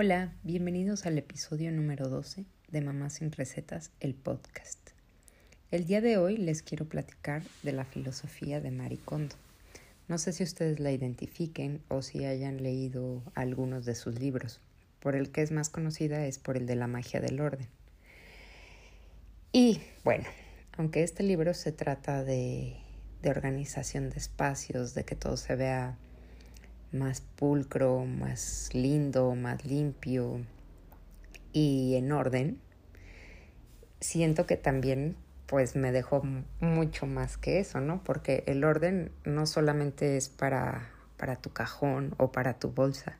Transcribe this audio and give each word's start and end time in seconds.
Hola, 0.00 0.32
bienvenidos 0.44 1.06
al 1.06 1.18
episodio 1.18 1.72
número 1.72 2.08
12 2.08 2.44
de 2.68 2.80
Mamá 2.80 3.10
sin 3.10 3.32
Recetas, 3.32 3.90
el 3.98 4.14
podcast. 4.14 4.78
El 5.72 5.86
día 5.86 6.00
de 6.00 6.18
hoy 6.18 6.36
les 6.36 6.62
quiero 6.62 6.88
platicar 6.88 7.42
de 7.64 7.72
la 7.72 7.84
filosofía 7.84 8.60
de 8.60 8.70
Marie 8.70 9.00
Kondo. 9.04 9.34
No 10.06 10.18
sé 10.18 10.32
si 10.32 10.44
ustedes 10.44 10.78
la 10.78 10.92
identifiquen 10.92 11.82
o 11.88 12.02
si 12.02 12.24
hayan 12.24 12.62
leído 12.62 13.24
algunos 13.34 13.86
de 13.86 13.96
sus 13.96 14.20
libros. 14.20 14.60
Por 15.00 15.16
el 15.16 15.32
que 15.32 15.42
es 15.42 15.50
más 15.50 15.68
conocida 15.68 16.26
es 16.26 16.38
por 16.38 16.56
el 16.56 16.66
de 16.66 16.76
la 16.76 16.86
magia 16.86 17.20
del 17.20 17.40
orden. 17.40 17.66
Y 19.50 19.80
bueno, 20.04 20.28
aunque 20.76 21.02
este 21.02 21.24
libro 21.24 21.54
se 21.54 21.72
trata 21.72 22.22
de, 22.22 22.76
de 23.20 23.30
organización 23.30 24.10
de 24.10 24.18
espacios, 24.18 24.94
de 24.94 25.02
que 25.04 25.16
todo 25.16 25.36
se 25.36 25.56
vea 25.56 25.98
más 26.92 27.20
pulcro, 27.20 28.04
más 28.04 28.70
lindo, 28.72 29.34
más 29.34 29.64
limpio 29.64 30.40
y 31.52 31.96
en 31.96 32.12
orden, 32.12 32.60
siento 34.00 34.46
que 34.46 34.56
también 34.56 35.16
pues 35.46 35.76
me 35.76 35.92
dejó 35.92 36.22
mucho 36.60 37.06
más 37.06 37.38
que 37.38 37.58
eso, 37.58 37.80
¿no? 37.80 38.04
Porque 38.04 38.44
el 38.46 38.64
orden 38.64 39.10
no 39.24 39.46
solamente 39.46 40.16
es 40.18 40.28
para, 40.28 40.90
para 41.16 41.36
tu 41.36 41.50
cajón 41.50 42.14
o 42.18 42.32
para 42.32 42.58
tu 42.58 42.70
bolsa. 42.70 43.18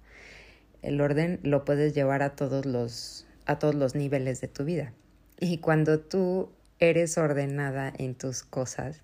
El 0.82 1.00
orden 1.00 1.40
lo 1.42 1.64
puedes 1.64 1.94
llevar 1.94 2.22
a 2.22 2.36
todos 2.36 2.66
los, 2.66 3.26
a 3.46 3.58
todos 3.58 3.74
los 3.74 3.94
niveles 3.94 4.42
de 4.42 4.48
tu 4.48 4.64
vida. 4.64 4.92
Y 5.40 5.58
cuando 5.58 6.00
tú 6.00 6.50
eres 6.80 7.16
ordenada 7.16 7.92
en 7.96 8.14
tus 8.14 8.42
cosas, 8.42 9.00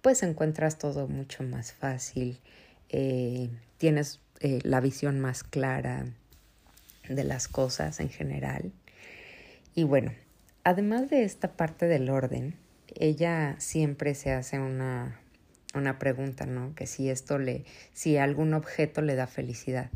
pues 0.00 0.22
encuentras 0.22 0.78
todo 0.78 1.08
mucho 1.08 1.42
más 1.42 1.72
fácil, 1.72 2.38
eh, 2.88 3.50
tienes 3.78 4.20
eh, 4.40 4.60
la 4.62 4.80
visión 4.80 5.20
más 5.20 5.42
clara 5.42 6.06
de 7.08 7.24
las 7.24 7.48
cosas 7.48 8.00
en 8.00 8.08
general. 8.08 8.72
Y 9.74 9.84
bueno, 9.84 10.12
además 10.64 11.10
de 11.10 11.24
esta 11.24 11.56
parte 11.56 11.86
del 11.86 12.10
orden, 12.10 12.56
ella 12.94 13.56
siempre 13.58 14.14
se 14.14 14.32
hace 14.32 14.58
una, 14.58 15.20
una 15.74 15.98
pregunta, 15.98 16.46
¿no? 16.46 16.74
Que 16.74 16.86
si 16.86 17.10
esto 17.10 17.38
le, 17.38 17.64
si 17.92 18.16
algún 18.16 18.54
objeto 18.54 19.02
le 19.02 19.14
da 19.14 19.26
felicidad. 19.26 19.90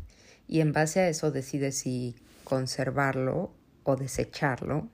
Y 0.47 0.61
en 0.61 0.73
base 0.73 0.99
a 0.99 1.09
eso 1.09 1.31
decide 1.31 1.71
si 1.71 2.15
conservarlo 2.43 3.51
o 3.83 3.95
desecharlo 3.95 4.89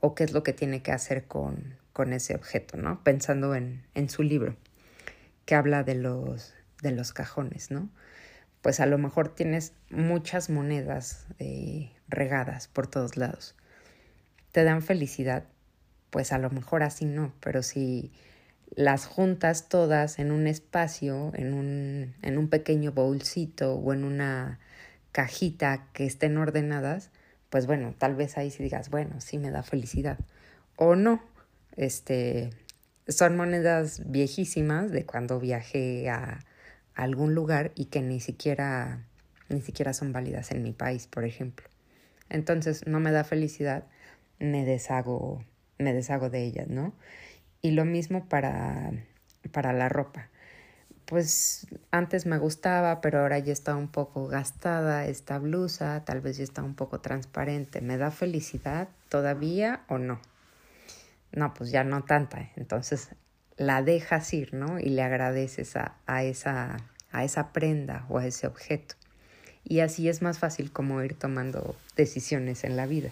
o 0.00 0.14
qué 0.14 0.24
es 0.24 0.32
lo 0.32 0.42
que 0.42 0.52
tiene 0.52 0.82
que 0.82 0.92
hacer 0.92 1.24
con, 1.24 1.76
con 1.92 2.12
ese 2.12 2.34
objeto, 2.34 2.76
¿no? 2.76 3.02
Pensando 3.02 3.54
en, 3.54 3.82
en 3.94 4.08
su 4.08 4.22
libro, 4.22 4.56
que 5.44 5.54
habla 5.54 5.82
de 5.82 5.94
los, 5.94 6.54
de 6.82 6.92
los 6.92 7.12
cajones, 7.12 7.70
¿no? 7.70 7.88
Pues 8.60 8.80
a 8.80 8.86
lo 8.86 8.98
mejor 8.98 9.34
tienes 9.34 9.72
muchas 9.90 10.50
monedas 10.50 11.26
eh, 11.38 11.90
regadas 12.08 12.68
por 12.68 12.86
todos 12.86 13.16
lados. 13.16 13.56
¿Te 14.52 14.64
dan 14.64 14.82
felicidad? 14.82 15.44
Pues 16.10 16.32
a 16.32 16.38
lo 16.38 16.50
mejor 16.50 16.82
así 16.82 17.06
no, 17.06 17.32
pero 17.40 17.62
si 17.62 18.12
las 18.74 19.06
juntas 19.06 19.68
todas 19.68 20.18
en 20.18 20.30
un 20.30 20.46
espacio, 20.46 21.32
en 21.34 21.54
un, 21.54 22.14
en 22.22 22.38
un 22.38 22.48
pequeño 22.48 22.92
bolsito 22.92 23.74
o 23.74 23.92
en 23.92 24.04
una 24.04 24.58
cajita 25.12 25.88
que 25.92 26.06
estén 26.06 26.36
ordenadas, 26.36 27.10
pues 27.50 27.66
bueno, 27.66 27.94
tal 27.98 28.14
vez 28.14 28.38
ahí 28.38 28.50
sí 28.50 28.62
digas, 28.62 28.90
bueno, 28.90 29.20
sí 29.20 29.38
me 29.38 29.50
da 29.50 29.62
felicidad. 29.62 30.18
O 30.76 30.96
no, 30.96 31.22
este, 31.76 32.50
son 33.08 33.36
monedas 33.36 34.10
viejísimas 34.10 34.90
de 34.90 35.04
cuando 35.04 35.38
viajé 35.38 36.08
a, 36.08 36.40
algún 36.94 37.34
lugar 37.34 37.72
y 37.74 37.86
que 37.86 38.02
ni 38.02 38.20
siquiera 38.20 39.06
ni 39.52 39.60
siquiera 39.60 39.92
son 39.92 40.12
válidas 40.12 40.50
en 40.50 40.62
mi 40.62 40.72
país, 40.72 41.06
por 41.06 41.24
ejemplo. 41.24 41.68
Entonces 42.28 42.86
no 42.86 43.00
me 43.00 43.12
da 43.12 43.24
felicidad, 43.24 43.84
me 44.38 44.64
deshago, 44.64 45.44
me 45.78 45.92
deshago 45.92 46.30
de 46.30 46.44
ellas, 46.44 46.68
¿no? 46.68 46.94
Y 47.60 47.72
lo 47.72 47.84
mismo 47.84 48.28
para, 48.28 48.92
para 49.52 49.72
la 49.72 49.88
ropa. 49.88 50.28
Pues 51.04 51.66
antes 51.90 52.26
me 52.26 52.38
gustaba, 52.38 53.00
pero 53.00 53.20
ahora 53.20 53.38
ya 53.38 53.52
está 53.52 53.76
un 53.76 53.88
poco 53.88 54.28
gastada 54.28 55.06
esta 55.06 55.38
blusa, 55.38 56.04
tal 56.04 56.20
vez 56.20 56.38
ya 56.38 56.44
está 56.44 56.62
un 56.62 56.74
poco 56.74 57.00
transparente. 57.00 57.80
¿Me 57.82 57.98
da 57.98 58.10
felicidad 58.10 58.88
todavía 59.08 59.82
o 59.88 59.98
no? 59.98 60.20
No, 61.32 61.52
pues 61.54 61.70
ya 61.70 61.84
no 61.84 62.04
tanta. 62.04 62.50
Entonces 62.56 63.10
la 63.62 63.82
dejas 63.82 64.32
ir, 64.34 64.54
¿no? 64.54 64.78
Y 64.78 64.90
le 64.90 65.02
agradeces 65.02 65.76
a, 65.76 65.96
a, 66.06 66.24
esa, 66.24 66.76
a 67.10 67.24
esa 67.24 67.52
prenda 67.52 68.04
o 68.08 68.18
a 68.18 68.26
ese 68.26 68.46
objeto. 68.46 68.94
Y 69.64 69.80
así 69.80 70.08
es 70.08 70.22
más 70.22 70.38
fácil 70.38 70.72
como 70.72 71.02
ir 71.02 71.14
tomando 71.14 71.76
decisiones 71.96 72.64
en 72.64 72.76
la 72.76 72.86
vida. 72.86 73.10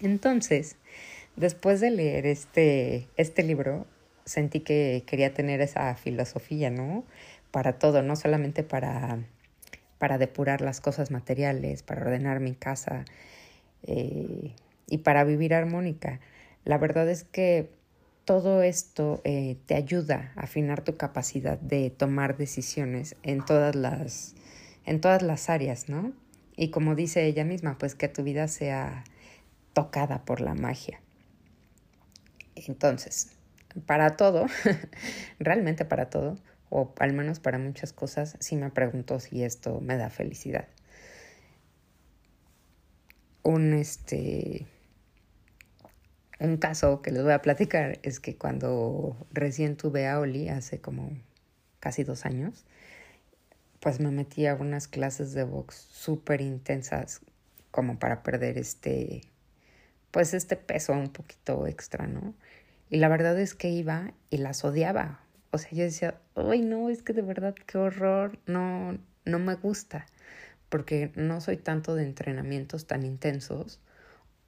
Entonces, 0.00 0.76
después 1.36 1.80
de 1.80 1.90
leer 1.90 2.26
este, 2.26 3.08
este 3.16 3.42
libro, 3.42 3.86
sentí 4.24 4.60
que 4.60 5.04
quería 5.06 5.32
tener 5.32 5.60
esa 5.60 5.94
filosofía, 5.94 6.70
¿no? 6.70 7.04
Para 7.50 7.78
todo, 7.78 8.02
no 8.02 8.16
solamente 8.16 8.62
para, 8.62 9.18
para 9.98 10.18
depurar 10.18 10.60
las 10.60 10.80
cosas 10.80 11.10
materiales, 11.10 11.82
para 11.82 12.02
ordenar 12.02 12.40
mi 12.40 12.54
casa 12.54 13.04
eh, 13.84 14.52
y 14.88 14.98
para 14.98 15.24
vivir 15.24 15.54
armónica. 15.54 16.20
La 16.64 16.76
verdad 16.76 17.08
es 17.08 17.24
que 17.24 17.70
todo 18.26 18.62
esto 18.62 19.20
eh, 19.24 19.56
te 19.66 19.76
ayuda 19.76 20.32
a 20.34 20.42
afinar 20.42 20.82
tu 20.82 20.96
capacidad 20.96 21.58
de 21.58 21.90
tomar 21.90 22.36
decisiones 22.36 23.14
en 23.22 23.44
todas 23.44 23.76
las, 23.76 24.34
en 24.84 25.00
todas 25.00 25.22
las 25.22 25.48
áreas, 25.48 25.88
¿no? 25.88 26.12
Y 26.56 26.70
como 26.70 26.96
dice 26.96 27.24
ella 27.24 27.44
misma, 27.44 27.78
pues 27.78 27.94
que 27.94 28.08
tu 28.08 28.24
vida 28.24 28.48
sea 28.48 29.04
tocada 29.74 30.24
por 30.24 30.40
la 30.40 30.54
magia. 30.54 31.00
Entonces, 32.56 33.30
para 33.86 34.16
todo, 34.16 34.46
realmente 35.38 35.84
para 35.84 36.10
todo, 36.10 36.36
o 36.68 36.92
al 36.98 37.12
menos 37.12 37.38
para 37.38 37.58
muchas 37.58 37.92
cosas, 37.92 38.36
sí 38.40 38.56
me 38.56 38.70
pregunto 38.70 39.20
si 39.20 39.44
esto 39.44 39.80
me 39.80 39.96
da 39.96 40.10
felicidad. 40.10 40.66
Un 43.44 43.72
este 43.72 44.66
un 46.38 46.56
caso 46.58 47.02
que 47.02 47.10
les 47.10 47.22
voy 47.22 47.32
a 47.32 47.42
platicar 47.42 47.98
es 48.02 48.20
que 48.20 48.36
cuando 48.36 49.16
recién 49.32 49.76
tuve 49.76 50.06
a 50.06 50.18
Oli, 50.20 50.48
hace 50.48 50.80
como 50.80 51.10
casi 51.80 52.04
dos 52.04 52.26
años, 52.26 52.64
pues 53.80 54.00
me 54.00 54.10
metí 54.10 54.46
a 54.46 54.54
unas 54.54 54.88
clases 54.88 55.32
de 55.32 55.44
box 55.44 55.76
súper 55.90 56.40
intensas 56.40 57.20
como 57.70 57.98
para 57.98 58.22
perder 58.22 58.58
este, 58.58 59.22
pues 60.10 60.34
este 60.34 60.56
peso 60.56 60.92
un 60.92 61.10
poquito 61.10 61.66
extra, 61.66 62.06
¿no? 62.06 62.34
Y 62.90 62.98
la 62.98 63.08
verdad 63.08 63.38
es 63.38 63.54
que 63.54 63.68
iba 63.68 64.12
y 64.30 64.38
las 64.38 64.64
odiaba. 64.64 65.20
O 65.50 65.58
sea, 65.58 65.70
yo 65.72 65.84
decía, 65.84 66.20
ay 66.34 66.62
no, 66.62 66.90
es 66.90 67.02
que 67.02 67.12
de 67.12 67.22
verdad 67.22 67.54
qué 67.66 67.78
horror, 67.78 68.38
no, 68.46 68.98
no 69.24 69.38
me 69.38 69.54
gusta, 69.54 70.06
porque 70.68 71.12
no 71.14 71.40
soy 71.40 71.56
tanto 71.56 71.94
de 71.94 72.04
entrenamientos 72.04 72.86
tan 72.86 73.04
intensos 73.04 73.80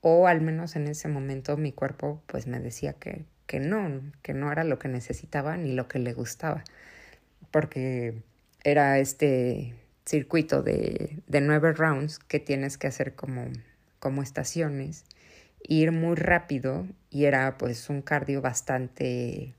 o 0.01 0.27
al 0.27 0.41
menos 0.41 0.77
en 0.77 0.87
ese 0.87 1.09
momento 1.09 1.57
mi 1.57 1.73
cuerpo 1.73 2.23
pues 2.27 2.47
me 2.47 2.61
decía 2.61 2.93
que, 2.95 3.25
que 3.47 3.61
no, 3.61 4.03
que 4.23 4.35
no 4.35 4.53
era 4.53 4.65
lo 4.65 4.79
que 4.79 4.89
necesitaba 4.89 5.57
ni 5.57 5.73
lo 5.73 5.89
que 5.89 5.99
le 5.99 6.13
gustaba, 6.13 6.65
porque 7.51 8.23
era 8.65 8.99
este 8.99 9.75
circuito 10.05 10.63
de, 10.63 11.19
de 11.27 11.41
nueve 11.41 11.73
rounds 11.73 12.19
que 12.19 12.41
tienes 12.41 12.79
que 12.79 12.87
hacer 12.87 13.15
como, 13.15 13.45
como 13.99 14.23
estaciones, 14.23 15.05
ir 15.63 15.93
muy 15.93 16.17
rápido 16.17 16.87
y 17.11 17.25
era 17.25 17.59
pues 17.59 17.91
un 17.91 18.03
cardio 18.03 18.41
bastante, 18.41 19.55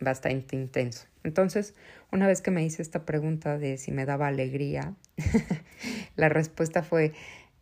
bastante 0.00 0.56
intenso. 0.56 1.06
Entonces, 1.24 1.74
una 2.12 2.26
vez 2.26 2.40
que 2.40 2.50
me 2.50 2.64
hice 2.64 2.82
esta 2.82 3.04
pregunta 3.04 3.58
de 3.58 3.76
si 3.78 3.92
me 3.92 4.06
daba 4.06 4.28
alegría, 4.28 4.94
la 6.16 6.28
respuesta 6.28 6.82
fue 6.82 7.12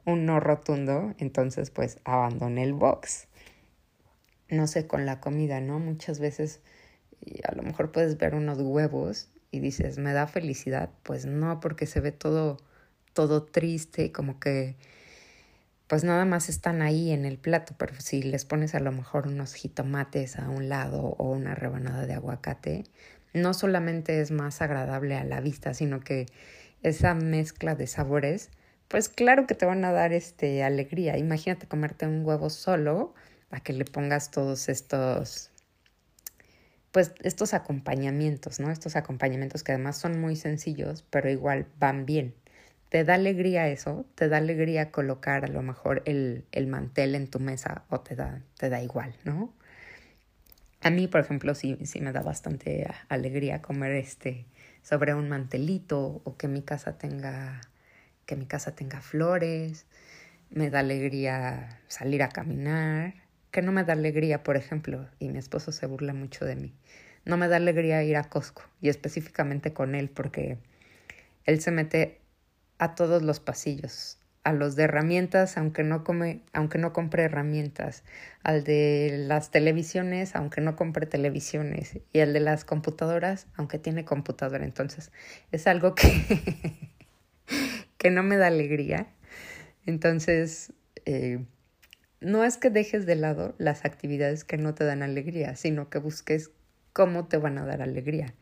un 0.08 0.24
no 0.24 0.40
rotundo, 0.40 1.14
entonces 1.18 1.70
pues 1.70 1.98
abandoné 2.04 2.64
el 2.64 2.72
box. 2.72 3.28
No 4.48 4.66
sé, 4.66 4.86
con 4.86 5.04
la 5.04 5.20
comida, 5.20 5.60
¿no? 5.60 5.78
Muchas 5.78 6.18
veces 6.18 6.62
a 7.44 7.54
lo 7.54 7.62
mejor 7.62 7.92
puedes 7.92 8.16
ver 8.16 8.34
unos 8.34 8.58
huevos 8.58 9.28
y 9.50 9.60
dices, 9.60 9.98
¿me 9.98 10.12
da 10.14 10.26
felicidad? 10.26 10.90
Pues 11.02 11.26
no, 11.26 11.60
porque 11.60 11.86
se 11.86 12.00
ve 12.00 12.12
todo, 12.12 12.56
todo 13.12 13.44
triste, 13.44 14.10
como 14.10 14.40
que 14.40 14.76
pues 15.88 16.04
nada 16.04 16.24
más 16.26 16.48
están 16.48 16.82
ahí 16.82 17.10
en 17.10 17.24
el 17.24 17.38
plato, 17.38 17.74
pero 17.78 17.94
si 17.98 18.22
les 18.22 18.44
pones 18.44 18.74
a 18.74 18.80
lo 18.80 18.92
mejor 18.92 19.26
unos 19.26 19.54
jitomates 19.54 20.38
a 20.38 20.48
un 20.50 20.68
lado 20.68 21.00
o 21.18 21.30
una 21.30 21.54
rebanada 21.54 22.06
de 22.06 22.12
aguacate, 22.12 22.84
no 23.32 23.54
solamente 23.54 24.20
es 24.20 24.30
más 24.30 24.60
agradable 24.60 25.16
a 25.16 25.24
la 25.24 25.40
vista, 25.40 25.72
sino 25.72 26.00
que 26.00 26.26
esa 26.82 27.14
mezcla 27.14 27.74
de 27.74 27.86
sabores 27.86 28.50
pues 28.88 29.08
claro 29.08 29.46
que 29.46 29.54
te 29.54 29.66
van 29.66 29.84
a 29.84 29.92
dar 29.92 30.12
este 30.12 30.62
alegría. 30.64 31.18
Imagínate 31.18 31.68
comerte 31.68 32.06
un 32.06 32.24
huevo 32.24 32.50
solo 32.50 33.14
a 33.50 33.60
que 33.60 33.72
le 33.72 33.84
pongas 33.84 34.30
todos 34.30 34.68
estos 34.68 35.50
pues 36.92 37.12
estos 37.22 37.54
acompañamientos, 37.54 38.60
¿no? 38.60 38.70
Estos 38.70 38.96
acompañamientos 38.96 39.62
que 39.62 39.72
además 39.72 39.98
son 39.98 40.20
muy 40.20 40.36
sencillos, 40.36 41.04
pero 41.10 41.30
igual 41.30 41.66
van 41.78 42.06
bien. 42.06 42.34
¿Te 42.88 43.04
da 43.04 43.14
alegría 43.14 43.68
eso? 43.68 44.06
¿Te 44.14 44.28
da 44.28 44.38
alegría 44.38 44.90
colocar 44.90 45.44
a 45.44 45.48
lo 45.48 45.62
mejor 45.62 46.02
el, 46.06 46.46
el 46.52 46.66
mantel 46.66 47.14
en 47.14 47.28
tu 47.28 47.38
mesa 47.40 47.84
o 47.90 48.00
te 48.00 48.16
da, 48.16 48.42
te 48.56 48.70
da 48.70 48.82
igual, 48.82 49.14
¿no? 49.24 49.52
A 50.80 50.90
mí, 50.90 51.08
por 51.08 51.20
ejemplo, 51.20 51.54
sí, 51.54 51.76
sí 51.84 52.00
me 52.00 52.12
da 52.12 52.22
bastante 52.22 52.86
alegría 53.08 53.60
comer 53.60 53.92
este 53.92 54.46
sobre 54.82 55.14
un 55.14 55.28
mantelito 55.28 56.22
o 56.24 56.36
que 56.36 56.48
mi 56.48 56.62
casa 56.62 56.96
tenga 56.96 57.60
que 58.28 58.36
mi 58.36 58.46
casa 58.46 58.76
tenga 58.76 59.00
flores. 59.00 59.86
Me 60.50 60.70
da 60.70 60.80
alegría 60.80 61.80
salir 61.88 62.22
a 62.22 62.28
caminar. 62.28 63.14
Que 63.50 63.62
no 63.62 63.72
me 63.72 63.82
da 63.84 63.94
alegría, 63.94 64.42
por 64.44 64.56
ejemplo, 64.56 65.08
y 65.18 65.30
mi 65.30 65.38
esposo 65.38 65.72
se 65.72 65.86
burla 65.86 66.12
mucho 66.12 66.44
de 66.44 66.54
mí. 66.54 66.74
No 67.24 67.38
me 67.38 67.48
da 67.48 67.56
alegría 67.56 68.02
ir 68.04 68.18
a 68.18 68.24
Costco 68.24 68.62
y 68.82 68.90
específicamente 68.90 69.72
con 69.72 69.94
él 69.94 70.10
porque 70.10 70.58
él 71.44 71.60
se 71.60 71.70
mete 71.70 72.20
a 72.76 72.94
todos 72.94 73.22
los 73.22 73.40
pasillos, 73.40 74.18
a 74.44 74.52
los 74.52 74.76
de 74.76 74.84
herramientas, 74.84 75.56
aunque 75.56 75.82
no, 75.82 76.04
come, 76.04 76.42
aunque 76.52 76.76
no 76.76 76.92
compre 76.92 77.22
herramientas, 77.22 78.04
al 78.42 78.62
de 78.62 79.24
las 79.26 79.50
televisiones, 79.50 80.36
aunque 80.36 80.60
no 80.60 80.76
compre 80.76 81.06
televisiones, 81.06 81.98
y 82.12 82.20
al 82.20 82.34
de 82.34 82.40
las 82.40 82.66
computadoras, 82.66 83.46
aunque 83.56 83.78
tiene 83.78 84.04
computadora. 84.04 84.64
Entonces, 84.64 85.10
es 85.50 85.66
algo 85.66 85.94
que, 85.94 86.90
que 87.98 88.10
no 88.10 88.22
me 88.22 88.36
da 88.36 88.46
alegría. 88.46 89.08
Entonces, 89.86 90.72
eh, 91.04 91.44
no 92.20 92.44
es 92.44 92.56
que 92.56 92.70
dejes 92.70 93.06
de 93.06 93.16
lado 93.16 93.54
las 93.58 93.84
actividades 93.84 94.44
que 94.44 94.56
no 94.56 94.74
te 94.74 94.84
dan 94.84 95.02
alegría, 95.02 95.54
sino 95.56 95.90
que 95.90 95.98
busques 95.98 96.50
cómo 96.92 97.28
te 97.28 97.36
van 97.36 97.58
a 97.58 97.66
dar 97.66 97.82
alegría. 97.82 98.34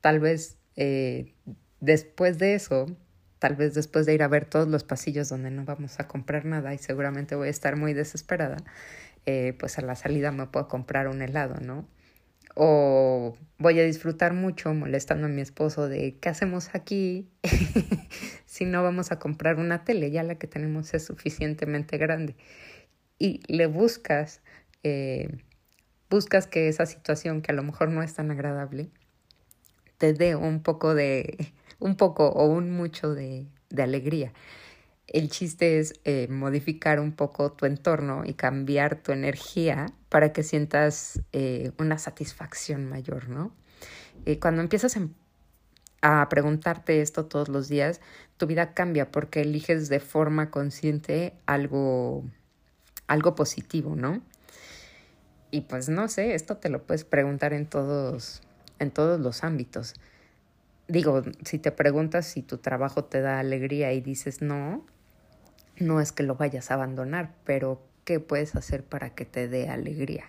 Tal 0.00 0.20
vez 0.20 0.58
eh, 0.76 1.34
después 1.80 2.38
de 2.38 2.54
eso 2.54 2.96
tal 3.44 3.56
vez 3.56 3.74
después 3.74 4.06
de 4.06 4.14
ir 4.14 4.22
a 4.22 4.28
ver 4.28 4.46
todos 4.46 4.66
los 4.68 4.84
pasillos 4.84 5.28
donde 5.28 5.50
no 5.50 5.66
vamos 5.66 6.00
a 6.00 6.08
comprar 6.08 6.46
nada 6.46 6.72
y 6.72 6.78
seguramente 6.78 7.34
voy 7.34 7.48
a 7.48 7.50
estar 7.50 7.76
muy 7.76 7.92
desesperada, 7.92 8.56
eh, 9.26 9.54
pues 9.58 9.76
a 9.76 9.82
la 9.82 9.96
salida 9.96 10.32
me 10.32 10.46
puedo 10.46 10.66
comprar 10.66 11.08
un 11.08 11.20
helado, 11.20 11.56
¿no? 11.60 11.86
O 12.54 13.36
voy 13.58 13.80
a 13.80 13.84
disfrutar 13.84 14.32
mucho 14.32 14.72
molestando 14.74 15.26
a 15.26 15.28
mi 15.28 15.40
esposo 15.40 15.88
de 15.88 16.16
qué 16.20 16.28
hacemos 16.28 16.70
aquí 16.74 17.28
si 18.46 18.64
no 18.64 18.82
vamos 18.82 19.10
a 19.10 19.18
comprar 19.18 19.58
una 19.58 19.84
tele, 19.84 20.10
ya 20.10 20.22
la 20.22 20.36
que 20.36 20.46
tenemos 20.46 20.94
es 20.94 21.04
suficientemente 21.04 21.98
grande. 21.98 22.36
Y 23.18 23.40
le 23.52 23.66
buscas, 23.66 24.40
eh, 24.82 25.28
buscas 26.10 26.46
que 26.46 26.68
esa 26.68 26.86
situación 26.86 27.42
que 27.42 27.52
a 27.52 27.54
lo 27.54 27.62
mejor 27.62 27.88
no 27.88 28.02
es 28.02 28.14
tan 28.14 28.30
agradable, 28.30 28.90
te 29.98 30.12
dé 30.12 30.36
un 30.36 30.62
poco 30.62 30.94
de 30.94 31.52
un 31.78 31.96
poco 31.96 32.28
o 32.28 32.46
un 32.46 32.70
mucho 32.70 33.14
de, 33.14 33.46
de 33.70 33.82
alegría. 33.82 34.32
El 35.06 35.28
chiste 35.28 35.78
es 35.78 36.00
eh, 36.04 36.28
modificar 36.28 36.98
un 36.98 37.12
poco 37.12 37.52
tu 37.52 37.66
entorno 37.66 38.22
y 38.24 38.34
cambiar 38.34 38.96
tu 39.02 39.12
energía 39.12 39.86
para 40.08 40.32
que 40.32 40.42
sientas 40.42 41.20
eh, 41.32 41.72
una 41.78 41.98
satisfacción 41.98 42.86
mayor, 42.86 43.28
¿no? 43.28 43.52
Eh, 44.24 44.38
cuando 44.38 44.62
empiezas 44.62 44.98
a 46.00 46.28
preguntarte 46.28 47.02
esto 47.02 47.26
todos 47.26 47.48
los 47.48 47.68
días, 47.68 48.00
tu 48.38 48.46
vida 48.46 48.72
cambia 48.72 49.10
porque 49.10 49.42
eliges 49.42 49.88
de 49.88 50.00
forma 50.00 50.50
consciente 50.50 51.34
algo, 51.46 52.24
algo 53.06 53.34
positivo, 53.34 53.96
¿no? 53.96 54.22
Y 55.50 55.62
pues 55.62 55.88
no 55.88 56.08
sé, 56.08 56.34
esto 56.34 56.56
te 56.56 56.70
lo 56.70 56.82
puedes 56.82 57.04
preguntar 57.04 57.52
en 57.52 57.66
todos, 57.66 58.42
en 58.78 58.90
todos 58.90 59.20
los 59.20 59.44
ámbitos 59.44 59.94
digo, 60.88 61.22
si 61.44 61.58
te 61.58 61.72
preguntas 61.72 62.26
si 62.26 62.42
tu 62.42 62.58
trabajo 62.58 63.04
te 63.04 63.20
da 63.20 63.38
alegría 63.38 63.92
y 63.92 64.00
dices 64.00 64.42
no, 64.42 64.84
no 65.78 66.00
es 66.00 66.12
que 66.12 66.22
lo 66.22 66.36
vayas 66.36 66.70
a 66.70 66.74
abandonar, 66.74 67.34
pero 67.44 67.82
¿qué 68.04 68.20
puedes 68.20 68.54
hacer 68.54 68.84
para 68.84 69.10
que 69.10 69.24
te 69.24 69.48
dé 69.48 69.68
alegría? 69.68 70.24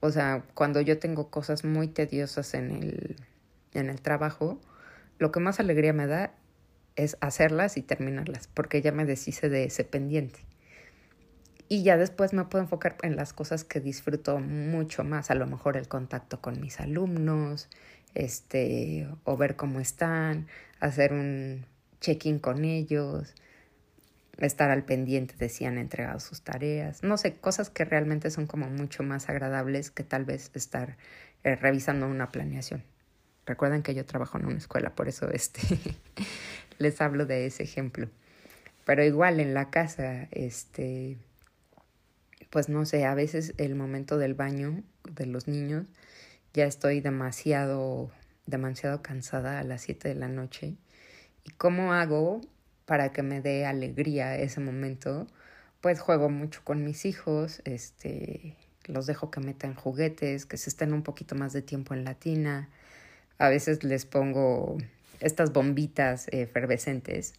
O 0.00 0.10
sea, 0.10 0.44
cuando 0.54 0.80
yo 0.80 0.98
tengo 0.98 1.30
cosas 1.30 1.64
muy 1.64 1.88
tediosas 1.88 2.54
en 2.54 2.70
el, 2.70 3.16
en 3.74 3.90
el 3.90 4.00
trabajo, 4.00 4.60
lo 5.18 5.32
que 5.32 5.40
más 5.40 5.60
alegría 5.60 5.92
me 5.92 6.06
da 6.06 6.32
es 6.96 7.16
hacerlas 7.20 7.76
y 7.76 7.82
terminarlas, 7.82 8.48
porque 8.48 8.80
ya 8.82 8.92
me 8.92 9.04
deshice 9.04 9.48
de 9.48 9.64
ese 9.64 9.84
pendiente. 9.84 10.40
Y 11.68 11.82
ya 11.82 11.96
después 11.96 12.32
me 12.32 12.44
puedo 12.44 12.64
enfocar 12.64 12.96
en 13.02 13.16
las 13.16 13.32
cosas 13.32 13.62
que 13.62 13.80
disfruto 13.80 14.38
mucho 14.38 15.04
más, 15.04 15.30
a 15.30 15.34
lo 15.34 15.46
mejor 15.46 15.76
el 15.76 15.86
contacto 15.86 16.40
con 16.40 16.60
mis 16.60 16.80
alumnos, 16.80 17.68
este, 18.14 19.08
o 19.24 19.36
ver 19.36 19.56
cómo 19.56 19.78
están, 19.78 20.46
hacer 20.80 21.12
un 21.12 21.66
check-in 22.00 22.38
con 22.38 22.64
ellos, 22.64 23.34
estar 24.46 24.70
al 24.70 24.84
pendiente 24.84 25.34
de 25.36 25.48
si 25.48 25.64
han 25.64 25.78
entregado 25.78 26.20
sus 26.20 26.42
tareas, 26.42 27.02
no 27.02 27.16
sé, 27.16 27.34
cosas 27.34 27.70
que 27.70 27.84
realmente 27.84 28.30
son 28.30 28.46
como 28.46 28.68
mucho 28.68 29.02
más 29.02 29.28
agradables 29.28 29.90
que 29.90 30.04
tal 30.04 30.24
vez 30.24 30.50
estar 30.54 30.96
eh, 31.44 31.56
revisando 31.56 32.06
una 32.06 32.30
planeación. 32.30 32.84
Recuerden 33.46 33.82
que 33.82 33.94
yo 33.94 34.04
trabajo 34.04 34.38
en 34.38 34.46
una 34.46 34.58
escuela, 34.58 34.94
por 34.94 35.08
eso 35.08 35.30
este 35.30 35.60
les 36.78 37.00
hablo 37.00 37.26
de 37.26 37.46
ese 37.46 37.62
ejemplo. 37.62 38.08
Pero 38.84 39.04
igual 39.04 39.40
en 39.40 39.54
la 39.54 39.70
casa, 39.70 40.28
este, 40.30 41.18
pues 42.50 42.68
no 42.68 42.86
sé, 42.86 43.04
a 43.04 43.14
veces 43.14 43.54
el 43.58 43.74
momento 43.74 44.18
del 44.18 44.34
baño 44.34 44.82
de 45.04 45.26
los 45.26 45.48
niños 45.48 45.86
ya 46.54 46.64
estoy 46.64 47.00
demasiado, 47.00 48.10
demasiado 48.46 49.02
cansada 49.02 49.58
a 49.58 49.64
las 49.64 49.82
7 49.82 50.08
de 50.08 50.14
la 50.14 50.28
noche. 50.28 50.76
¿Y 51.44 51.50
cómo 51.50 51.92
hago 51.92 52.40
para 52.88 53.12
que 53.12 53.22
me 53.22 53.42
dé 53.42 53.66
alegría 53.66 54.34
ese 54.38 54.60
momento? 54.60 55.26
Pues 55.82 56.00
juego 56.00 56.30
mucho 56.30 56.62
con 56.64 56.82
mis 56.84 57.04
hijos, 57.04 57.60
este, 57.66 58.56
los 58.86 59.04
dejo 59.04 59.30
que 59.30 59.40
metan 59.40 59.74
juguetes, 59.74 60.46
que 60.46 60.56
se 60.56 60.70
estén 60.70 60.94
un 60.94 61.02
poquito 61.02 61.34
más 61.34 61.52
de 61.52 61.60
tiempo 61.60 61.92
en 61.92 62.02
la 62.04 62.14
tina. 62.14 62.70
A 63.36 63.50
veces 63.50 63.84
les 63.84 64.06
pongo 64.06 64.78
estas 65.20 65.52
bombitas 65.52 66.28
efervescentes, 66.32 67.34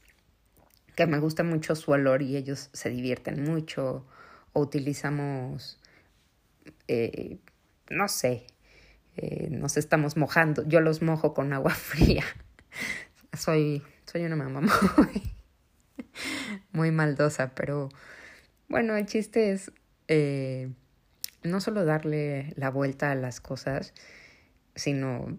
que 0.95 1.07
me 1.07 1.17
gusta 1.17 1.43
mucho 1.43 1.75
su 1.75 1.91
olor 1.91 2.21
y 2.21 2.37
ellos 2.37 2.69
se 2.73 2.91
divierten 2.91 3.43
mucho. 3.43 4.05
O 4.53 4.61
utilizamos, 4.61 5.79
eh, 6.87 7.39
no 7.89 8.07
sé, 8.07 8.45
eh, 9.17 9.47
nos 9.49 9.77
estamos 9.77 10.15
mojando. 10.15 10.63
Yo 10.67 10.79
los 10.79 11.01
mojo 11.01 11.33
con 11.33 11.53
agua 11.53 11.71
fría. 11.73 12.23
soy, 13.33 13.81
soy 14.05 14.25
una 14.25 14.35
mamá 14.35 14.61
muy, 14.61 15.33
muy 16.71 16.91
maldosa, 16.91 17.53
pero 17.55 17.89
bueno, 18.67 18.95
el 18.95 19.05
chiste 19.05 19.51
es 19.51 19.71
eh, 20.07 20.71
no 21.43 21.61
solo 21.61 21.85
darle 21.85 22.53
la 22.55 22.69
vuelta 22.69 23.11
a 23.11 23.15
las 23.15 23.41
cosas, 23.41 23.93
sino 24.75 25.37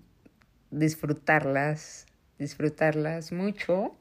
disfrutarlas, 0.71 2.07
disfrutarlas 2.39 3.33
mucho. 3.33 3.97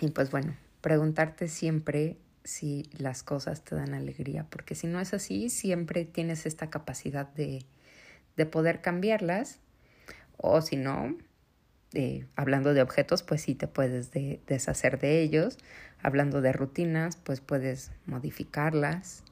Y 0.00 0.10
pues 0.10 0.30
bueno, 0.30 0.56
preguntarte 0.80 1.48
siempre 1.48 2.18
si 2.44 2.88
las 2.96 3.22
cosas 3.22 3.64
te 3.64 3.74
dan 3.74 3.94
alegría, 3.94 4.46
porque 4.48 4.74
si 4.74 4.86
no 4.86 5.00
es 5.00 5.12
así, 5.12 5.50
siempre 5.50 6.04
tienes 6.04 6.46
esta 6.46 6.70
capacidad 6.70 7.26
de 7.26 7.66
de 8.38 8.46
poder 8.46 8.80
cambiarlas 8.80 9.58
o 10.38 10.62
si 10.62 10.76
no, 10.76 11.18
eh, 11.94 12.26
hablando 12.36 12.74
de 12.74 12.82
objetos, 12.82 13.22
pues 13.22 13.42
sí 13.42 13.54
te 13.54 13.66
puedes 13.66 14.10
deshacer 14.12 14.98
de 14.98 15.22
ellos. 15.22 15.58
Hablando 16.02 16.40
de 16.40 16.52
rutinas, 16.52 17.16
pues 17.16 17.40
puedes 17.40 17.92
modificarlas. 18.06 19.24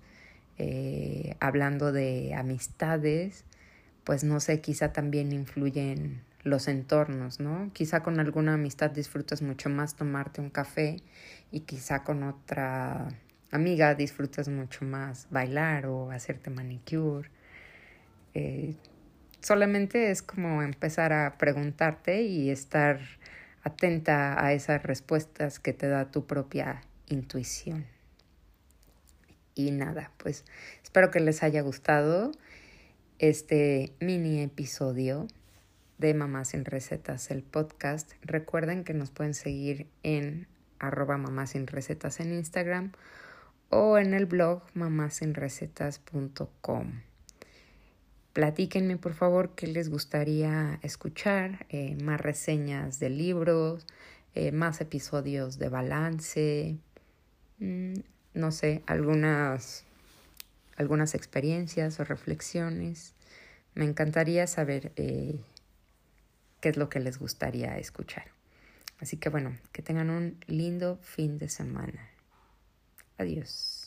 Eh, 0.58 1.36
hablando 1.40 1.92
de 1.92 2.34
amistades, 2.34 3.44
pues 4.04 4.24
no 4.24 4.40
sé, 4.40 4.60
quizá 4.60 4.92
también 4.92 5.32
influyen 5.32 6.22
los 6.44 6.68
entornos, 6.68 7.40
¿no? 7.40 7.70
Quizá 7.74 8.02
con 8.02 8.20
alguna 8.20 8.54
amistad 8.54 8.90
disfrutas 8.90 9.42
mucho 9.42 9.68
más 9.68 9.96
tomarte 9.96 10.40
un 10.40 10.50
café 10.50 11.02
y 11.50 11.60
quizá 11.60 12.04
con 12.04 12.22
otra 12.22 13.08
amiga 13.50 13.94
disfrutas 13.94 14.48
mucho 14.48 14.84
más 14.84 15.26
bailar 15.30 15.86
o 15.86 16.10
hacerte 16.10 16.50
manicure. 16.50 17.28
Eh, 18.34 18.76
Solamente 19.46 20.10
es 20.10 20.22
como 20.22 20.60
empezar 20.60 21.12
a 21.12 21.38
preguntarte 21.38 22.22
y 22.22 22.50
estar 22.50 22.98
atenta 23.62 24.44
a 24.44 24.52
esas 24.52 24.82
respuestas 24.82 25.60
que 25.60 25.72
te 25.72 25.86
da 25.86 26.10
tu 26.10 26.26
propia 26.26 26.82
intuición. 27.06 27.86
Y 29.54 29.70
nada, 29.70 30.10
pues 30.16 30.44
espero 30.82 31.12
que 31.12 31.20
les 31.20 31.44
haya 31.44 31.62
gustado 31.62 32.32
este 33.20 33.92
mini 34.00 34.42
episodio 34.42 35.28
de 35.98 36.12
Mamás 36.12 36.48
sin 36.48 36.64
Recetas, 36.64 37.30
el 37.30 37.44
podcast. 37.44 38.14
Recuerden 38.22 38.82
que 38.82 38.94
nos 38.94 39.12
pueden 39.12 39.34
seguir 39.34 39.86
en 40.02 40.48
arroba 40.80 41.46
sin 41.46 41.68
recetas 41.68 42.18
en 42.18 42.32
Instagram 42.32 42.90
o 43.70 43.96
en 43.96 44.12
el 44.12 44.26
blog 44.26 44.64
mamasinrecetas.com. 44.74 47.05
Platíquenme 48.36 48.98
por 48.98 49.14
favor 49.14 49.54
qué 49.54 49.66
les 49.66 49.88
gustaría 49.88 50.78
escuchar, 50.82 51.64
eh, 51.70 51.96
más 52.02 52.20
reseñas 52.20 53.00
de 53.00 53.08
libros, 53.08 53.86
eh, 54.34 54.52
más 54.52 54.82
episodios 54.82 55.58
de 55.58 55.70
balance, 55.70 56.76
mm, 57.60 57.94
no 58.34 58.52
sé, 58.52 58.82
algunas, 58.86 59.84
algunas 60.76 61.14
experiencias 61.14 61.98
o 61.98 62.04
reflexiones. 62.04 63.14
Me 63.74 63.86
encantaría 63.86 64.46
saber 64.46 64.92
eh, 64.96 65.40
qué 66.60 66.68
es 66.68 66.76
lo 66.76 66.90
que 66.90 67.00
les 67.00 67.18
gustaría 67.18 67.78
escuchar. 67.78 68.26
Así 68.98 69.16
que 69.16 69.30
bueno, 69.30 69.56
que 69.72 69.80
tengan 69.80 70.10
un 70.10 70.38
lindo 70.46 70.98
fin 71.00 71.38
de 71.38 71.48
semana. 71.48 72.10
Adiós. 73.16 73.85